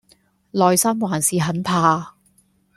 [0.49, 2.15] 內心還是很怕